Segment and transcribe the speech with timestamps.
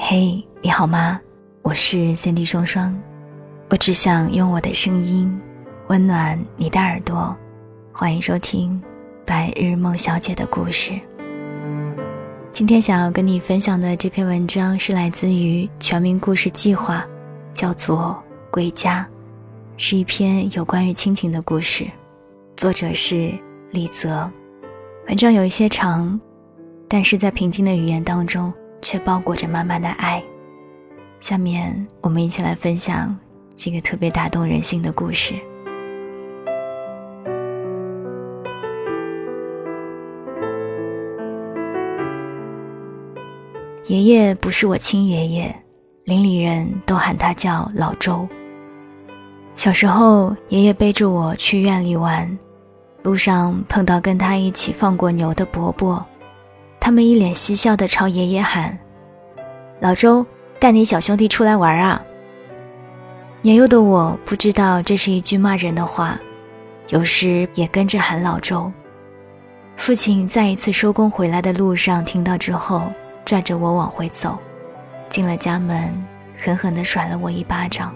[0.00, 1.20] 嘿，你好吗？
[1.60, 2.96] 我是三 D 双双，
[3.68, 5.38] 我只想用我的声音
[5.88, 7.36] 温暖你的耳朵。
[7.92, 8.80] 欢迎收听
[9.26, 10.92] 《白日梦小姐的故事》。
[12.52, 17.04] 今天想要跟你分享的这篇文章是来自于全民故事计划，
[17.52, 18.16] 叫做
[18.52, 19.06] 《归家》，
[19.82, 21.84] 是一篇有关于亲情的故事，
[22.56, 23.34] 作者是
[23.72, 24.30] 李泽。
[25.08, 26.18] 文章有一些长，
[26.86, 28.50] 但是在平静的语言当中。
[28.80, 30.22] 却包裹着满满的爱。
[31.20, 33.16] 下面我们一起来分享
[33.56, 35.34] 这个特别打动人心的故事。
[43.86, 45.54] 爷爷不是我亲爷爷，
[46.04, 48.28] 邻里人都喊他叫老周。
[49.54, 52.38] 小时候，爷爷背着我去院里玩，
[53.02, 56.04] 路上碰到跟他一起放过牛的伯伯。
[56.88, 58.78] 他们一脸嬉笑地朝爷爷喊
[59.78, 60.24] ：“老周，
[60.58, 62.02] 带你小兄弟出来玩啊！”
[63.44, 66.18] 年幼的我不知道这是一句骂人的话，
[66.88, 68.72] 有时也跟着喊老周。
[69.76, 72.90] 父亲在一次收工回来的路上听到之后，
[73.22, 74.38] 拽着我往回走，
[75.10, 75.92] 进了家门，
[76.38, 77.94] 狠狠地甩了我一巴掌。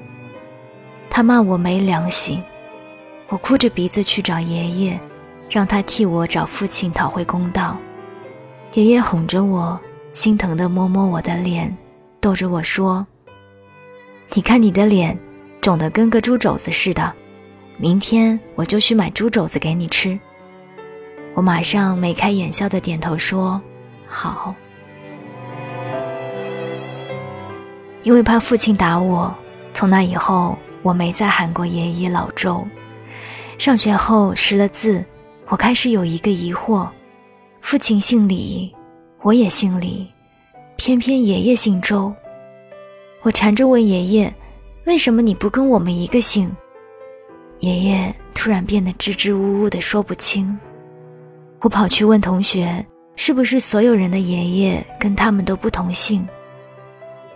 [1.08, 2.44] 他骂我没良心，
[3.30, 5.00] 我哭着鼻子去找爷爷，
[5.48, 7.78] 让他替我找父亲讨回公道。
[8.74, 9.78] 爷爷哄着我，
[10.14, 11.76] 心疼地摸摸我的脸，
[12.20, 13.06] 逗着我说
[14.32, 15.18] ：“你看你的脸，
[15.60, 17.12] 肿得跟个猪肘子似的，
[17.76, 20.18] 明天我就去买猪肘子给你吃。”
[21.34, 23.60] 我马上眉开眼笑地点头说
[24.08, 24.54] ：“好。”
[28.04, 29.34] 因为怕父亲打我，
[29.74, 32.66] 从那以后我没再喊过爷爷老周。
[33.58, 35.04] 上学后识了字，
[35.48, 36.88] 我开始有一个疑惑。
[37.62, 38.70] 父亲姓李，
[39.22, 40.06] 我也姓李，
[40.76, 42.12] 偏偏爷爷姓周。
[43.22, 44.34] 我缠着问爷爷
[44.84, 46.54] ：“为什么你不跟我们一个姓？”
[47.60, 50.58] 爷爷突然变得支支吾吾的说不清。
[51.60, 52.84] 我跑去问同学
[53.16, 56.26] ：“是不是所有人的爷爷跟他们都不同姓？”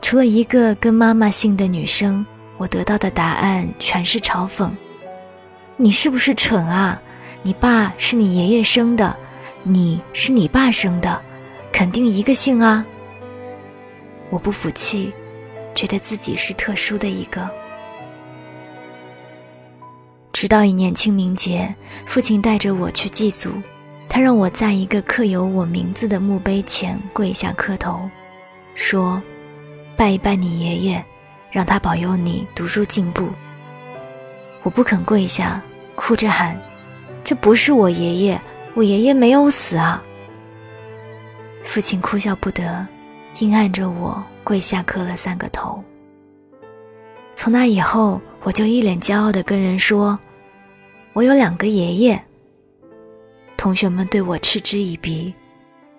[0.03, 2.27] 除了一个跟妈妈姓的女生，
[2.59, 4.69] 我得到的答案全是嘲讽
[5.79, 7.01] ：“你是不是蠢啊？
[7.43, 9.17] 你爸是你爷爷生的。”
[9.69, 11.21] 你是你爸生的，
[11.73, 12.87] 肯定一个姓啊。
[14.31, 15.13] 我不服气，
[15.75, 17.51] 觉得自己是特殊的一个。
[20.33, 23.51] 直到一年清明节，父亲带着我去祭祖，
[24.09, 28.09] 他让我在一个刻有我名字的墓碑前跪下磕头，
[28.77, 29.21] 说
[29.99, 31.05] ：“拜一拜你爷爷，
[31.51, 33.29] 让他保佑你读书进步。”
[34.63, 35.61] 我不肯跪下，
[35.97, 36.57] 哭着喊
[37.25, 38.41] ：“这不是我爷爷。”
[38.77, 40.05] 我爷爷没有死啊！
[41.65, 42.87] 父亲哭笑不得，
[43.39, 45.83] 硬按着我跪下磕了三个头。
[47.35, 50.19] 从那以后，我就一脸骄傲地跟人说
[51.15, 52.23] ：“我有两个爷爷。”
[53.57, 55.33] 同学们对我嗤之以鼻，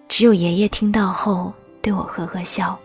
[0.08, 1.52] 只有爷爷听到后
[1.82, 2.78] 对我呵呵笑。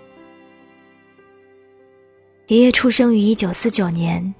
[2.46, 4.34] 爷爷出生于一九四九年，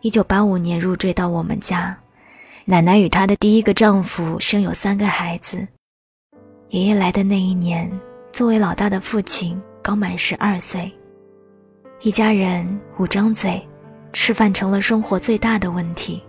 [0.00, 1.94] 一九八五年入赘到我们家。
[2.64, 5.66] 奶奶与她的第一个丈夫生有三个孩子。
[6.68, 7.90] 爷爷来的那一年，
[8.32, 10.90] 作为老大的父亲刚满十二岁，
[12.02, 13.60] 一家人五张嘴，
[14.12, 16.22] 吃饭成了生活最大的问题。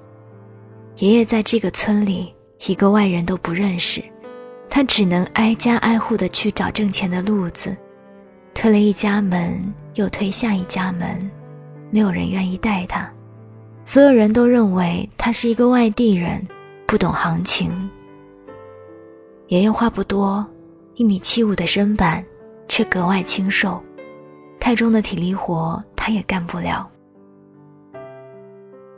[0.98, 2.34] 爷爷在这个村里
[2.68, 4.04] 一个外人都不认识，
[4.70, 7.78] 他只能挨家挨户的去找挣钱的路子，
[8.54, 11.30] 推了一家门又推下一家门，
[11.92, 13.10] 没有人愿意带他。
[13.86, 16.42] 所有人都认为他是一个外地人，
[16.88, 17.90] 不懂行情。
[19.48, 20.46] 爷爷话不多，
[20.96, 22.24] 一米七五的身板，
[22.68, 23.82] 却格外清瘦，
[24.58, 26.90] 太重的体力活他也干不了。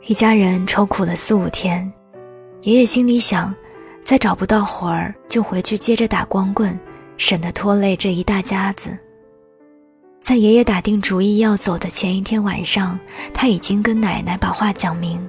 [0.06, 1.92] 一家人愁苦了四五天，
[2.62, 3.52] 爷爷心里想，
[4.04, 6.78] 再找不到活儿，就回去接着打光棍，
[7.16, 8.96] 省得拖累这一大家子。
[10.26, 12.98] 在爷爷打定主意要走的前一天晚上，
[13.32, 15.24] 他已经跟奶奶把话讲明，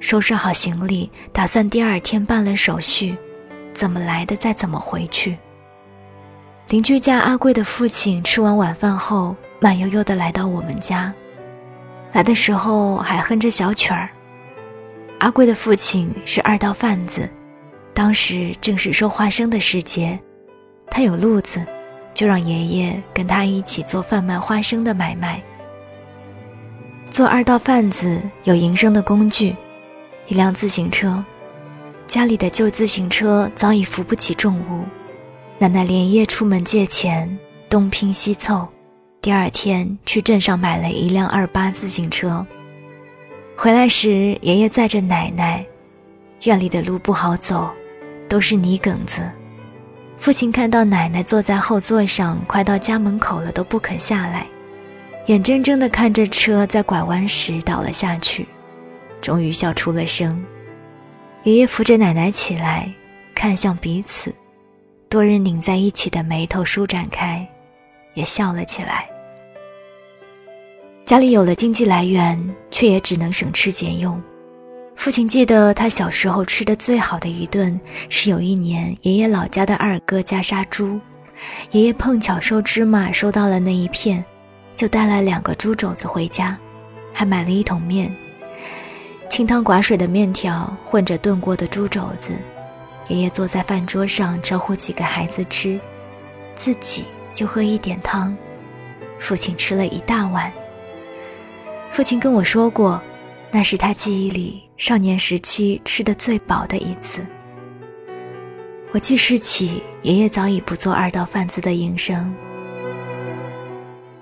[0.00, 3.16] 收拾好行李，打算第二天办了手续，
[3.72, 5.38] 怎么来的再怎么回去。
[6.70, 11.14] 邻居家阿贵的父亲吃完晚饭后，慢悠悠地来到我们家，
[12.12, 14.10] 来的时候还哼着小曲儿。
[15.20, 17.30] 阿贵的父亲是二道贩子，
[17.94, 20.18] 当时正是收花生的时节，
[20.90, 21.64] 他有路子。
[22.16, 25.38] 就让爷爷跟他一起做贩卖花生的买卖。
[27.10, 29.54] 做二道贩子有营生的工具，
[30.26, 31.22] 一辆自行车。
[32.06, 34.84] 家里的旧自行车早已扶不起重物，
[35.58, 38.66] 奶奶连夜出门借钱，东拼西凑，
[39.20, 42.46] 第二天去镇上买了一辆二八自行车。
[43.58, 45.66] 回来时，爷爷载着奶奶，
[46.44, 47.68] 院里的路不好走，
[48.26, 49.20] 都是泥埂子。
[50.18, 54.46] 父亲看到奶奶坐在后座上，快到家门口了都不肯下来，
[55.26, 58.46] 眼睁睁地看着车在拐弯时倒了下去，
[59.20, 60.44] 终于笑出了声。
[61.44, 62.92] 爷爷扶着奶奶起来，
[63.34, 64.34] 看向彼此，
[65.08, 67.46] 多日拧在一起的眉头舒展开，
[68.14, 69.08] 也笑了起来。
[71.04, 74.20] 家里有了经济来源，却也只能省吃俭用。
[74.96, 77.78] 父亲记得他小时候吃的最好的一顿，
[78.08, 80.98] 是有一年爷爷老家的二哥家杀猪，
[81.70, 84.24] 爷爷碰巧收芝麻收到了那一片，
[84.74, 86.58] 就带了两个猪肘子回家，
[87.12, 88.12] 还买了一桶面，
[89.28, 92.32] 清汤寡水的面条混着炖过的猪肘子，
[93.06, 95.78] 爷爷坐在饭桌上招呼几个孩子吃，
[96.56, 98.36] 自己就喝一点汤，
[99.20, 100.50] 父亲吃了一大碗。
[101.92, 103.00] 父亲跟我说过，
[103.56, 104.62] 那是他记忆里。
[104.76, 107.24] 少年时期吃的最饱的一次。
[108.92, 112.34] 我记事起，爷爷早已不做二道贩子的营生，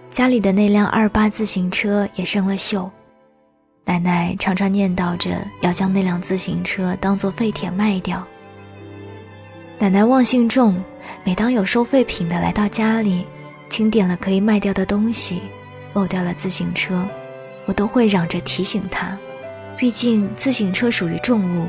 [0.08, 2.88] 家里的那辆二八自行车也生了锈，
[3.84, 8.24] 奶奶常常念叨着要将那辆自行车当做废铁卖掉。
[9.80, 10.80] 奶奶忘性重，
[11.24, 13.26] 每当有收废品的来到家里，
[13.68, 15.40] 清点了可以卖掉的东西，
[15.92, 17.04] 漏掉了自行车，
[17.66, 19.16] 我都会嚷着提醒他。
[19.76, 21.66] 毕竟自行车属于重物，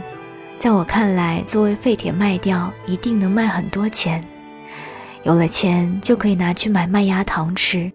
[0.60, 4.24] 在我看来，作为废铁卖掉一定能卖很多钱。
[5.24, 7.92] 有了钱就可以拿去买麦芽糖吃。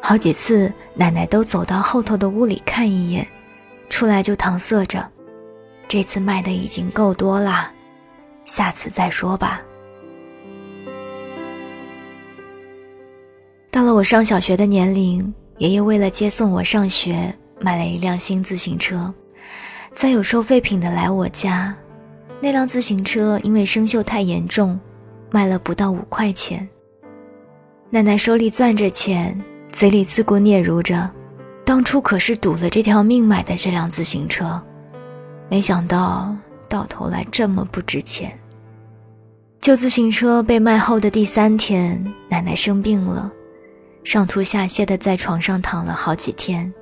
[0.00, 3.26] 好几次，奶奶都走到后头的屋里看一眼，
[3.90, 5.06] 出来就搪塞着
[5.86, 7.70] ：“这次卖的已经够多啦，
[8.44, 9.60] 下次再说吧。”
[13.70, 17.34] 到了我上小学的年龄，爷爷为了接送我上学。
[17.58, 19.12] 买了一辆新自行车，
[19.94, 21.74] 再有收废品的来我家，
[22.38, 24.78] 那辆自行车因为生锈太严重，
[25.30, 26.68] 卖了不到五块钱。
[27.88, 29.42] 奶奶手里攥着钱，
[29.72, 31.10] 嘴里自顾嗫嚅着
[31.64, 34.62] ：“当初可是赌了这条命买的这辆自行车，
[35.48, 36.36] 没想到
[36.68, 38.38] 到头来这么不值钱。”
[39.62, 43.32] 旧自行车被卖后的第三天，奶奶生病了，
[44.06, 46.72] 上吐下泻的在床上躺了好几天。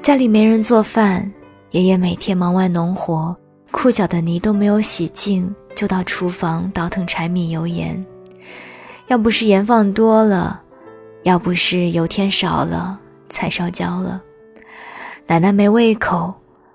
[0.00, 1.28] 家里没人做饭，
[1.72, 3.36] 爷爷每天忙完农活，
[3.72, 8.00] 裤脚的泥都没有洗净，就到厨房倒腾柴米油盐。
[9.08, 10.62] 要不是盐放多了，
[11.24, 12.96] 要不是油添少了，
[13.28, 14.22] 菜烧焦了，
[15.26, 16.32] 奶奶没胃口，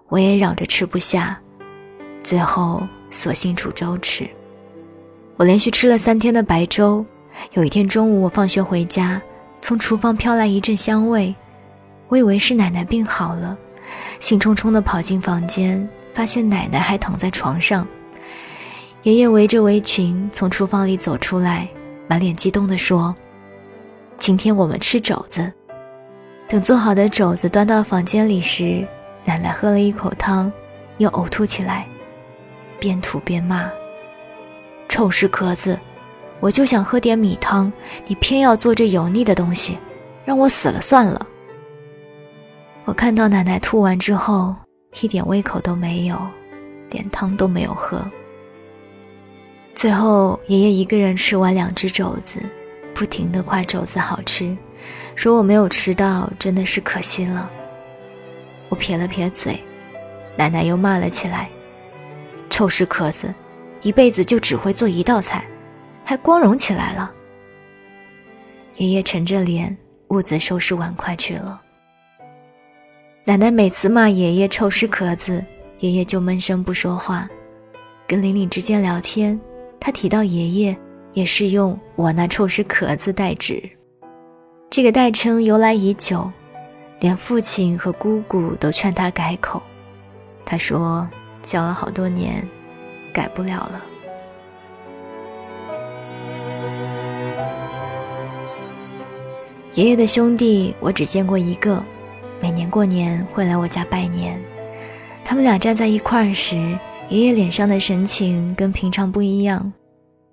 [0.09, 1.39] 我也嚷着吃不下，
[2.21, 4.29] 最后索性煮粥吃。
[5.37, 7.05] 我连续吃了三天的白粥。
[7.53, 9.21] 有一天中午，我放学回家，
[9.65, 11.33] 从厨房飘来一阵香味。
[12.07, 13.57] 我以为是奶奶病好了，
[14.19, 17.87] 兴冲冲地跑进房间，发现奶奶还躺在床上。
[19.01, 21.67] 爷爷围着围裙从厨房里走出来，
[22.07, 23.15] 满脸激动地说
[24.19, 25.51] ：“今天我们吃肘子。”
[26.47, 28.87] 等做好的肘子端到房间里时，
[29.25, 30.51] 奶奶喝了一口汤，
[30.99, 31.87] 又呕吐起来，
[32.79, 33.67] 边吐边骂
[34.87, 35.75] ：“臭屎壳子！
[36.45, 37.73] 我就想喝点米汤，
[38.05, 39.75] 你偏要做这油腻的东西，
[40.23, 41.25] 让我死了算了。”
[42.85, 44.53] 我看到奶奶吐完之后，
[45.01, 46.15] 一点胃口都没有，
[46.91, 47.99] 连汤都没有喝。
[49.73, 52.39] 最后，爷爷一个人吃完两只肘子，
[52.93, 54.55] 不停地夸肘子好吃，
[55.15, 57.49] 说我没有吃到真的是可惜了。
[58.69, 59.59] 我撇了撇嘴，
[60.37, 61.49] 奶奶又骂了起来
[62.51, 63.33] ：“臭屎壳子，
[63.81, 65.43] 一辈子就只会做一道菜，
[66.05, 67.11] 还光荣起来了。”
[68.77, 69.75] 爷爷沉着脸，
[70.09, 71.61] 兀自收拾碗筷去了。
[73.25, 75.43] 奶奶每次骂爷爷臭屎壳子，
[75.79, 77.27] 爷爷就闷声不说话。
[78.05, 79.39] 跟邻里之间聊天，
[79.79, 80.77] 他提到爷爷，
[81.13, 83.67] 也是用我那臭屎壳子代指。
[84.69, 86.29] 这个代称由来已久，
[86.99, 89.59] 连父亲和姑姑都劝他改口。
[90.45, 91.07] 他说
[91.41, 92.47] 教了好多年，
[93.11, 93.83] 改不了了。
[99.75, 101.83] 爷爷的兄弟，我只见过一个。
[102.41, 104.39] 每年过年会来我家拜年，
[105.21, 106.55] 他们俩站在一块儿时，
[107.09, 109.73] 爷爷脸上的神情跟平常不一样。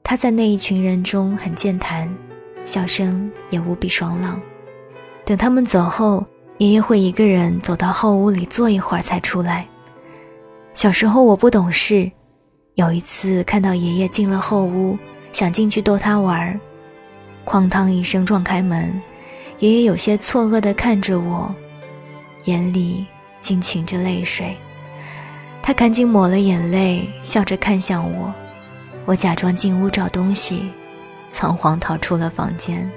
[0.05, 2.09] 他在那一群人中很健谈，
[2.65, 4.41] 笑声也无比爽朗。
[5.25, 6.25] 等他们走后，
[6.59, 9.67] 爷爷会一个人走到后屋里坐一会儿才出来。
[10.73, 12.09] 小时候我不懂事，
[12.77, 14.97] 有一次看到爷爷进了后屋，
[15.33, 16.61] 想进去逗他玩儿，
[17.45, 19.03] 哐当一声撞开门。
[19.63, 21.55] 爷爷有些错愕地看着我，
[22.47, 23.07] 眼里
[23.39, 24.57] 竟噙着泪水。
[25.63, 28.35] 他赶紧抹了眼泪，笑着看向我。
[29.05, 30.69] 我假装进屋找东西，
[31.31, 32.91] 仓皇逃出了房间。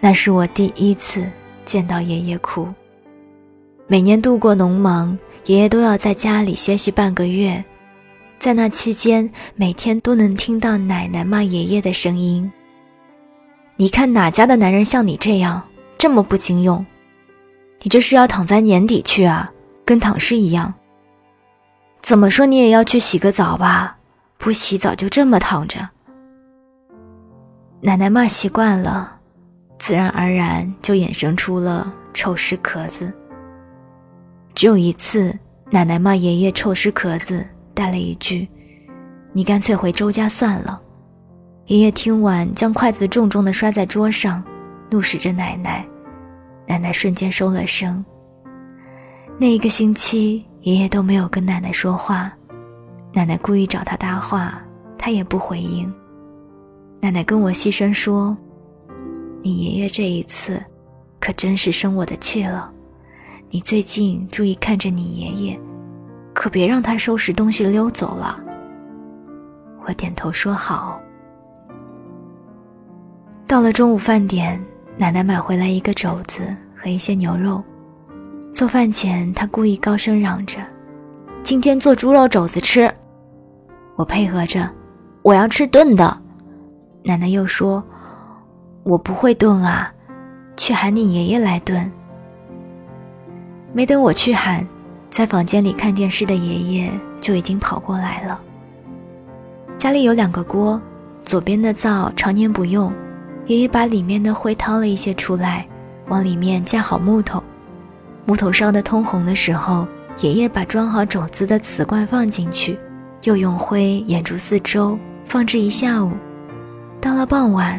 [0.00, 1.30] 那是我第一次
[1.66, 2.66] 见到爷爷哭。
[3.86, 7.62] 每年度过农忙，爷爷都要在家里歇息半个月，
[8.38, 12.50] 在那期间，每天都能听到奶奶骂爷爷的声音。
[13.76, 15.60] 你看哪家的男人像你这样
[15.98, 16.84] 这么不经用？
[17.82, 19.52] 你这是要躺在年底去啊，
[19.84, 20.72] 跟躺尸一样。
[22.00, 23.96] 怎么说你也要去洗个澡吧？
[24.38, 25.88] 不洗澡就这么躺着。
[27.80, 29.18] 奶奶骂习惯了，
[29.78, 33.12] 自然而然就衍生出了臭尸壳子。
[34.54, 35.36] 只有一次，
[35.70, 38.48] 奶奶骂爷爷臭尸壳子，带了一句
[39.34, 40.80] ：“你干脆回周家算了。”
[41.66, 44.42] 爷爷听完，将筷子重重地摔在桌上，
[44.90, 45.86] 怒视着奶奶。
[46.66, 48.04] 奶奶瞬间收了声。
[49.38, 50.44] 那一个星期。
[50.64, 52.32] 爷爷都没有跟奶奶说话，
[53.12, 54.62] 奶奶故意找他搭话，
[54.96, 55.92] 他也不回应。
[57.02, 58.34] 奶奶跟我细声说
[59.44, 60.64] ：“你爷爷这一次，
[61.20, 62.72] 可真是生我的气了。
[63.50, 65.60] 你最近注意看着你爷爷，
[66.32, 68.42] 可别让他收拾东西溜走了。”
[69.84, 70.98] 我点头说好。
[73.46, 74.58] 到了中午饭点，
[74.96, 76.40] 奶奶买回来一个肘子
[76.74, 77.62] 和一些牛肉。
[78.52, 80.58] 做饭前，他故意高声嚷着
[81.42, 82.92] ：“今天做猪肉肘子吃。”
[83.96, 84.68] 我配合着
[85.22, 86.18] ：“我要吃炖的。”
[87.04, 87.84] 奶奶又说
[88.82, 89.92] ：“我不会炖啊，
[90.56, 91.92] 去喊你爷爷来炖。”
[93.74, 94.66] 没等我去喊，
[95.10, 98.40] 在房间里看电视的爷爷就已经跑过来了。
[99.76, 100.80] 家里有两个锅，
[101.22, 102.90] 左边的灶常年不用，
[103.46, 105.66] 爷爷把里面的灰掏了一些出来，
[106.08, 107.42] 往里面架好木头。
[108.24, 109.86] 木头烧得通红的时候，
[110.20, 112.78] 爷爷把装好肘子的瓷罐放进去，
[113.24, 116.12] 又用灰掩住四周，放置一下午。
[117.02, 117.78] 到了傍晚，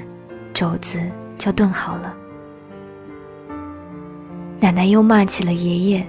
[0.53, 0.99] 肘子
[1.37, 2.15] 就炖好了。
[4.59, 6.07] 奶奶又骂起了爷爷：“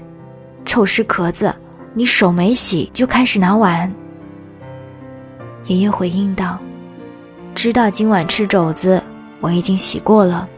[0.67, 1.55] 臭石壳子，
[1.95, 3.91] 你手没洗就开始拿碗。”
[5.67, 6.59] 爷爷回应道
[7.55, 9.03] ：“知道今晚吃肘子，
[9.41, 10.49] 我已经洗过了。”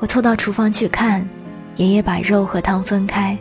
[0.00, 1.28] 我凑到厨房去看。
[1.76, 3.34] 爷爷把肉和汤分开，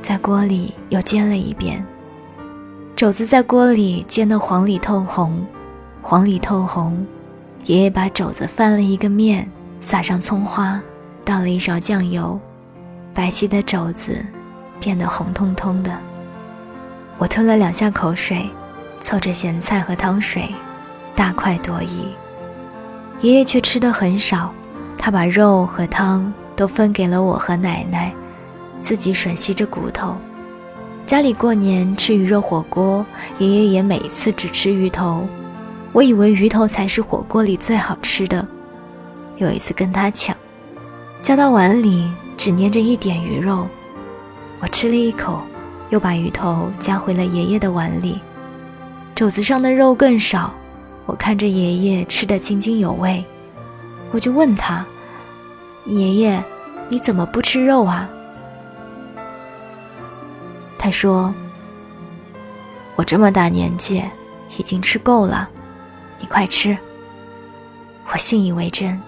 [0.00, 1.84] 在锅里又煎了一遍。
[2.94, 5.44] 肘子在锅里煎得黄里透红，
[6.00, 7.04] 黄里透红。
[7.64, 10.80] 爷爷把肘子翻了一个面，撒上葱花，
[11.24, 12.38] 倒了一勺酱油，
[13.12, 14.24] 白皙的肘子
[14.80, 15.98] 变得红彤彤的。
[17.18, 18.48] 我吞了两下口水，
[19.00, 20.54] 凑着咸菜和汤水，
[21.16, 22.14] 大快朵颐。
[23.22, 24.52] 爷爷却吃的很少，
[24.98, 26.32] 他把肉和汤。
[26.54, 28.12] 都分给了我和奶奶，
[28.78, 30.16] 自己吮吸着骨头。
[31.06, 33.04] 家里过年吃鱼肉火锅，
[33.38, 35.26] 爷爷也每次只吃鱼头。
[35.92, 38.46] 我以为鱼头才是火锅里最好吃的，
[39.38, 40.36] 有一次跟他抢，
[41.22, 43.66] 夹到碗里只粘着一点鱼肉。
[44.60, 45.42] 我吃了一口，
[45.88, 48.20] 又把鱼头夹回了爷爷的碗里。
[49.14, 50.52] 肘子上的肉更少，
[51.06, 53.24] 我看着爷爷吃得津津有味，
[54.12, 54.84] 我就问他。
[55.84, 56.42] 爷爷，
[56.88, 58.08] 你怎么不吃肉啊？
[60.78, 61.34] 他说
[62.96, 64.02] ：“我这么大年纪，
[64.56, 65.48] 已经吃够了，
[66.20, 66.76] 你快吃。”
[68.12, 69.00] 我信以为真。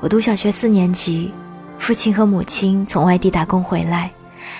[0.00, 1.32] 我读小学四年级，
[1.78, 4.10] 父亲和母亲从外地打工回来，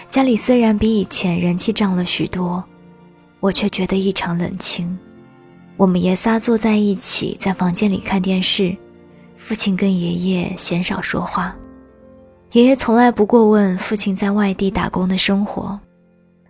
[0.08, 2.64] 家里虽然比以前人气涨了许多，
[3.40, 4.98] 我却觉得异常冷清。
[5.76, 8.76] 我们爷仨坐在一起，在房间里看电视。
[9.36, 11.54] 父亲跟爷爷鲜少说话，
[12.50, 15.78] 爷爷从来不过问父亲在外地打工的生活。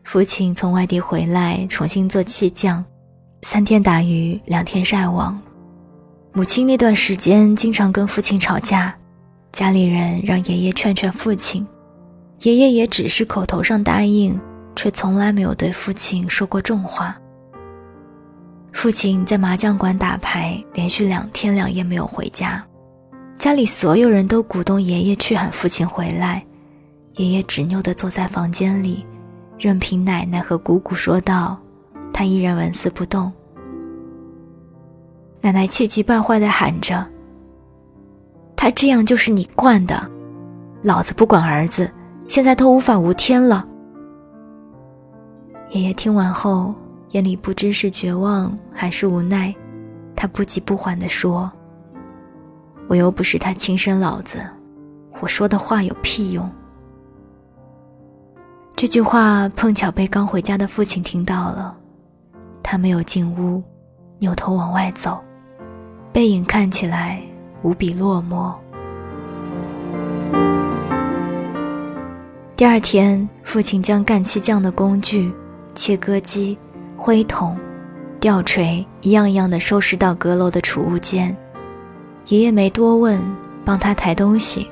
[0.04, 2.82] 父亲从外地回来，重新做气匠，
[3.42, 5.38] 三天打鱼，两天晒网。
[6.32, 8.96] 母亲那段时间经常跟父亲吵架，
[9.52, 11.66] 家里人让爷爷劝劝父亲，
[12.40, 14.40] 爷爷也只是口头上答应，
[14.78, 17.18] 却从来没有对父亲说过重话。
[18.72, 22.64] 父亲在麻将馆打牌，连续两天两夜没有回家。
[23.36, 26.46] 家里所有人都鼓动爷爷去喊父亲回来，
[27.16, 29.04] 爷爷执拗地坐在房间里，
[29.58, 31.58] 任凭奶奶和姑姑说道，
[32.12, 33.32] 他依然纹丝不动。
[35.40, 37.04] 奶奶气急败坏地喊着
[38.54, 40.08] ：“他这样就是你惯的，
[40.84, 41.90] 老子不管儿子，
[42.28, 43.66] 现在都无法无天了。”
[45.70, 46.74] 爷爷听完后。
[47.12, 49.54] 眼里不知是绝望还是无奈，
[50.14, 51.50] 他不急不缓地说
[52.86, 54.44] ：“我又不是他亲生老子，
[55.18, 56.46] 我说的话有屁用？”
[58.76, 61.74] 这句话碰巧被刚回家的父亲听到了，
[62.62, 63.62] 他没有进屋，
[64.18, 65.18] 扭头往外走，
[66.12, 67.22] 背影看起来
[67.62, 68.52] 无比落寞。
[72.54, 75.32] 第二天，父亲将干漆匠的工具——
[75.78, 76.58] 切割机、
[76.96, 77.56] 灰桶、
[78.18, 81.34] 吊锤，一样一样的收拾到阁楼的储物间。
[82.26, 83.22] 爷爷没多问，
[83.64, 84.68] 帮他抬东西。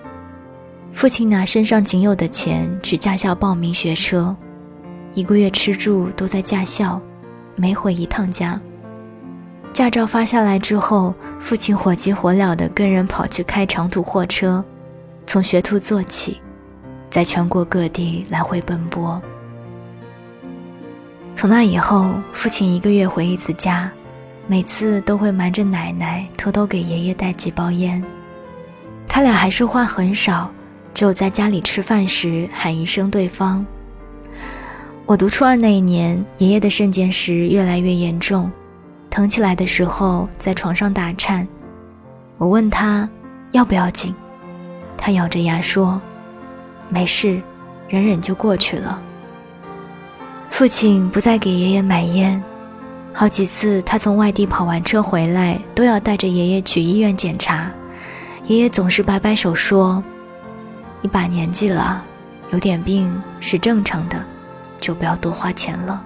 [0.91, 4.35] 父亲拿身上仅有的钱去驾校报名学车，
[5.15, 7.01] 一个月吃住都在驾校，
[7.55, 8.61] 没回一趟家。
[9.73, 14.65] 驾照发下来之后，父亲火急火燎地跟人跑去开长途货车，
[15.25, 16.41] 从学徒做起，
[17.09, 19.23] 在全国各地来回奔波。
[21.37, 23.93] 从那以后，父亲一个月回一次家，
[24.47, 28.03] 每次都会瞒着奶奶偷偷给爷爷带几包烟。
[29.07, 30.51] 他俩还是话很少。
[30.95, 33.65] 只有在家里吃饭时喊一声对方。
[35.05, 38.51] 我读初二那一年，爷爷的肾结石越来越严重，
[39.11, 41.47] 疼起来的时候在床上打颤。
[42.39, 43.07] 我问他
[43.53, 44.15] 要不要紧，
[44.97, 46.01] 他咬着牙说
[46.89, 47.43] ：“没事，
[47.91, 49.03] 忍忍就过去了。”
[50.57, 52.43] 父亲不再给爷爷买烟，
[53.13, 57.71] 好几次他从外地跑完车回来，都要带着爷爷去医院检查，
[58.47, 60.03] 爷爷总是摆摆手说。
[61.03, 62.03] 一把年纪了，
[62.53, 64.25] 有点病是正常的，
[64.81, 66.03] 就不要多花钱了。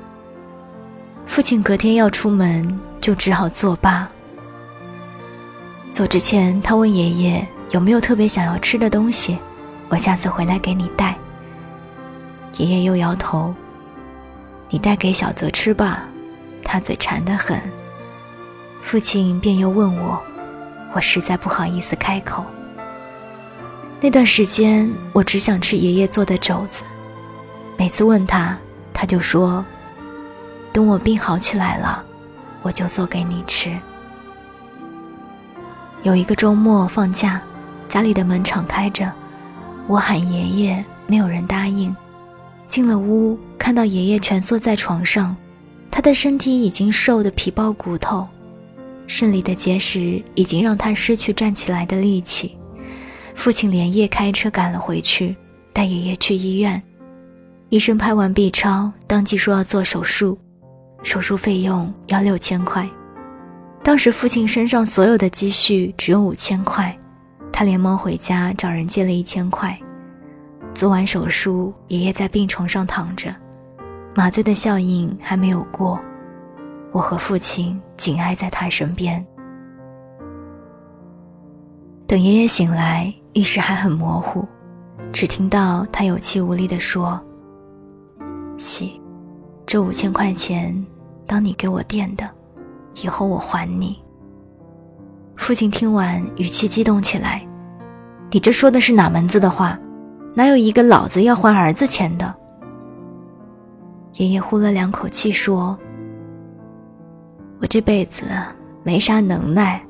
[1.28, 4.10] 父亲隔天要出门，就只好作罢。
[5.92, 9.38] 走之前，他问爷爷有没有特别想要吃的东西，
[9.88, 11.16] 我下次回来给你带。
[12.56, 13.54] 爷爷又摇头
[14.70, 16.04] ：“你带给小泽吃吧，
[16.64, 17.60] 他嘴馋得很。”
[18.82, 20.18] 父亲便又问我，
[20.94, 22.44] 我实在不好意思开口。
[24.00, 26.82] 那段时间，我只想吃爷爷做的肘子。
[27.76, 28.56] 每次问他，
[28.94, 29.62] 他就说
[30.72, 32.02] ：“等我病好起来了，
[32.62, 33.78] 我就做给你吃。”
[36.02, 37.42] 有一个周末放假，
[37.86, 39.12] 家里的门敞开着，
[39.86, 41.94] 我喊爷爷，没有人答应。
[42.70, 45.36] 进了屋，看到爷爷蜷缩在床上，
[45.90, 48.26] 他的身体已经瘦得皮包骨头，
[49.08, 52.56] 肾里的结石已经让他失去站起来的力气。
[53.34, 55.34] 父亲连夜开车赶了回去，
[55.72, 56.80] 带爷爷去医院。
[57.70, 60.38] 医生拍完 B 超，当即说要做手术，
[61.02, 62.88] 手术费用要六千块。
[63.82, 66.96] 当时父亲身上所有的积蓄只有五千块，
[67.50, 69.76] 他连忙回家找人借了一千块。
[70.80, 73.30] 做完手术，爷爷在病床上躺着，
[74.14, 76.00] 麻醉的效应还没有过，
[76.90, 79.22] 我和父亲紧挨在他身边。
[82.06, 83.12] 等爷爷醒来。
[83.34, 84.48] 意识还很模糊，
[85.12, 87.20] 只听到他有气无力地说
[88.56, 88.98] ：“喜，
[89.66, 90.74] 这五千块钱，
[91.26, 92.28] 当你给我垫的，
[93.02, 94.02] 以后我还你。”
[95.36, 97.46] 父亲听完，语气激动起来
[98.32, 99.78] ：“你这说的是哪门子的话？
[100.34, 102.34] 哪有一个老子要还儿子钱的？”
[104.14, 105.78] 爷爷呼了两口气说
[107.60, 108.24] ：“我这辈子
[108.82, 109.82] 没啥能耐，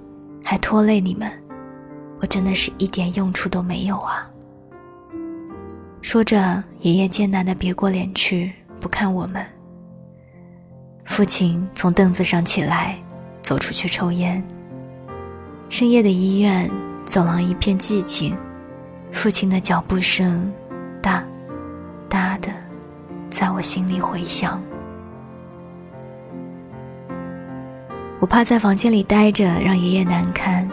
[0.45, 1.31] 还拖累你们。”
[2.21, 4.29] 我真的是一点用处都没有啊！
[6.03, 9.43] 说着，爷爷艰难地别过脸去，不看我们。
[11.07, 12.99] 父亲从凳子上起来，
[13.41, 14.47] 走出去抽烟。
[15.71, 16.71] 深夜的医院
[17.07, 18.37] 走廊一片寂静，
[19.13, 20.53] 父亲的脚步声，
[21.03, 21.25] 哒，
[22.09, 22.49] 哒的，
[23.29, 24.61] 在我心里回响。
[28.21, 30.69] 我怕在房间里待着让爷爷难堪。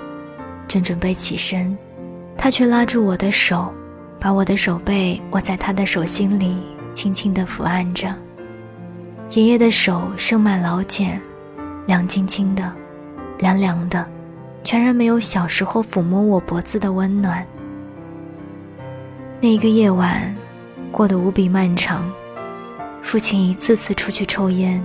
[0.68, 1.78] 正准备起身，
[2.38, 3.74] 他却拉住我的手，
[4.20, 6.58] 把我的手背握在他的手心里，
[6.94, 8.14] 轻轻地抚按着。
[9.32, 11.22] 爷爷的手生满老茧，
[11.86, 12.70] 凉晶晶的，
[13.40, 14.06] 凉凉的，
[14.64, 17.46] 全然没有小时候抚摸我脖子的温暖。
[19.40, 20.36] 那一个夜晚，
[20.92, 22.12] 过得无比漫长。
[23.02, 24.84] 父亲一次次出去抽烟，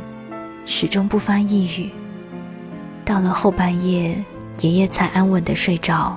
[0.66, 1.90] 始终不发一语。
[3.04, 4.22] 到了后半夜。
[4.60, 6.16] 爷爷才安稳的睡着。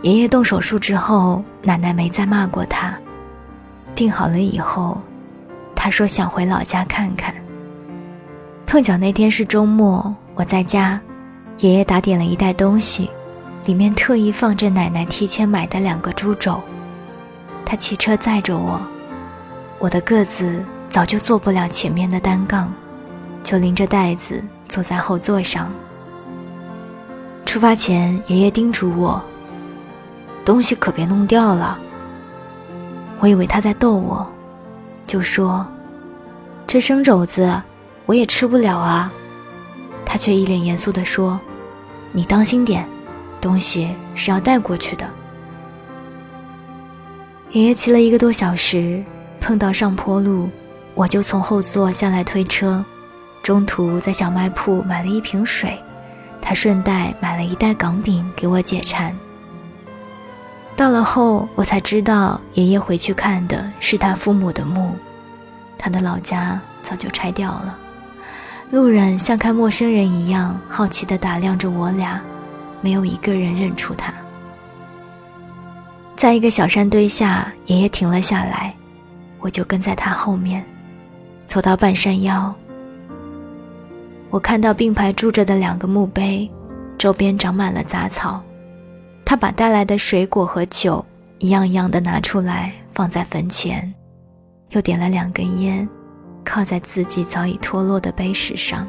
[0.00, 2.98] 爷爷动手术之后，奶奶没再骂过他。
[3.94, 4.98] 病好了以后，
[5.76, 7.32] 他说想回老家看看。
[8.66, 10.98] 碰巧那天是周末，我在家，
[11.58, 13.10] 爷爷打点了一袋东西，
[13.66, 16.60] 里面特意放着奶奶提前买的两个猪肘。
[17.70, 18.80] 他骑车载着我，
[19.78, 22.72] 我的个子早就坐不了前面的单杠，
[23.44, 25.70] 就拎着袋子坐在后座上。
[27.44, 29.22] 出发前，爷爷叮嘱我
[30.46, 31.78] ：“东西可别弄掉了。”
[33.20, 34.26] 我以为他在逗我，
[35.06, 35.66] 就说
[36.66, 37.60] ：“这生肘子
[38.06, 39.12] 我也吃不了啊。”
[40.06, 41.38] 他却一脸严肃地说
[42.12, 42.88] ：“你当心点，
[43.42, 45.06] 东西是要带过去的。”
[47.52, 49.02] 爷爷骑了一个多小时，
[49.40, 50.50] 碰到上坡路，
[50.94, 52.84] 我就从后座下来推车。
[53.42, 55.80] 中途在小卖铺买了一瓶水，
[56.42, 59.16] 他顺带买了一袋港饼给我解馋。
[60.76, 64.94] 到了后，我才知道爷爷回去看的是他父母的墓，
[65.78, 67.78] 他的老家早就拆掉了。
[68.70, 72.20] 路人像看陌生人一样好奇地打量着我俩，
[72.82, 74.12] 没有一个人认出他。
[76.18, 78.74] 在一个小山堆下，爷爷停了下来，
[79.38, 80.64] 我就跟在他后面，
[81.46, 82.52] 走到半山腰。
[84.28, 86.50] 我看到并排住着的两个墓碑，
[86.98, 88.42] 周边长满了杂草。
[89.24, 91.06] 他把带来的水果和酒
[91.38, 93.94] 一样一样的拿出来放在坟前，
[94.70, 95.88] 又点了两根烟。
[96.44, 98.88] 靠在自己早已脱落的碑石上，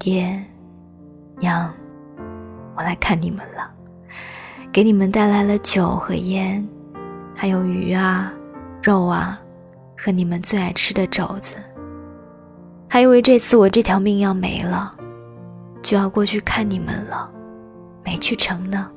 [0.00, 0.42] 爹
[1.38, 1.72] 娘，
[2.80, 3.70] 我来看你们了，
[4.72, 6.66] 给你们带来了酒和烟，
[7.36, 8.32] 还有鱼啊、
[8.82, 9.38] 肉啊，
[9.98, 11.56] 和你们最爱吃的肘子。
[12.88, 14.96] 还以为这次我这条命要没了，
[15.82, 17.30] 就要过去看你们了，
[18.02, 18.90] 没去成呢。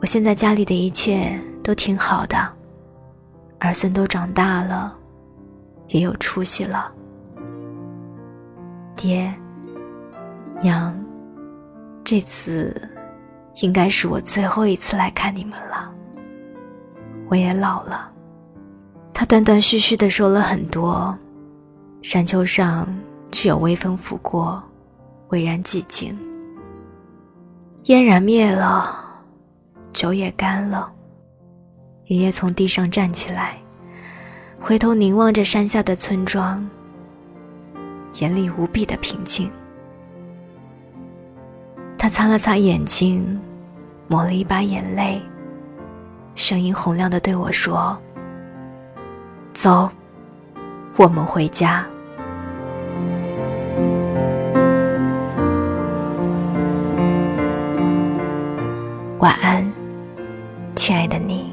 [0.00, 2.38] 我现在家里的一切都挺好的。
[3.58, 4.96] 儿孙都长大了，
[5.88, 6.90] 也有出息了。
[8.96, 9.30] 爹，
[10.62, 10.98] 娘，
[12.10, 12.74] 这次
[13.62, 15.94] 应该是我最后一次来看你们了。
[17.28, 18.10] 我也老了。
[19.14, 21.16] 他断断续续的说了很多。
[22.02, 22.84] 山丘上
[23.30, 24.60] 只有微风拂过，
[25.28, 26.18] 巍然寂静。
[27.84, 29.22] 烟燃灭了，
[29.92, 30.90] 酒也干了。
[32.06, 33.56] 爷爷从地上站起来，
[34.60, 36.68] 回头凝望着山下的村庄，
[38.14, 39.48] 眼里无比的平静。
[42.02, 43.38] 他擦了擦眼睛，
[44.08, 45.20] 抹了一把眼泪，
[46.34, 47.94] 声音洪亮的对我说
[49.52, 49.86] ：“走，
[50.96, 51.84] 我们回家。
[59.18, 59.70] 晚安，
[60.74, 61.49] 亲爱的你。”